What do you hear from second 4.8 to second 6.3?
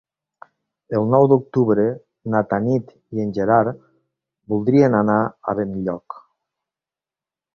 anar a Benlloc.